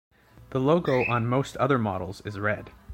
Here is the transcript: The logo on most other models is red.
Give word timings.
The 0.49 0.59
logo 0.59 1.05
on 1.07 1.27
most 1.27 1.55
other 1.57 1.77
models 1.77 2.21
is 2.21 2.39
red. 2.39 2.71